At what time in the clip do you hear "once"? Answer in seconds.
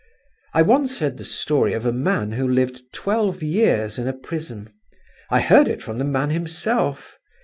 0.63-0.97